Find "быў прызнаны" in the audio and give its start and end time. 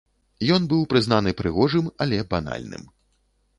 0.71-1.35